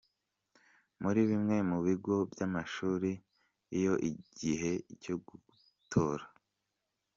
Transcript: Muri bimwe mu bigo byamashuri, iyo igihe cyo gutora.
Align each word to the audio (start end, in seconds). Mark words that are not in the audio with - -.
Muri 1.01 1.21
bimwe 1.29 1.57
mu 1.69 1.77
bigo 1.85 2.15
byamashuri, 2.31 3.11
iyo 3.77 3.93
igihe 4.09 4.71
cyo 5.03 5.15
gutora. 5.27 6.25